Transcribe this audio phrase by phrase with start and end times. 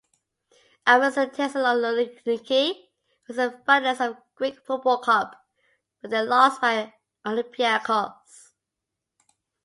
[0.87, 2.87] Aris Thessaloniki
[3.27, 5.35] was the finalist of Greek Football Cup
[5.99, 6.91] where they lost by
[7.23, 8.49] Olympiacos.